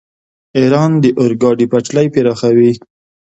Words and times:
ایران 0.57 0.91
د 1.01 1.05
اورګاډي 1.19 1.65
پټلۍ 1.71 2.07
پراخوي. 2.13 2.71